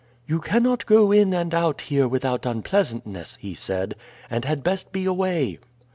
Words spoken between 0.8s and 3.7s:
go in and out here without unpleasantness," he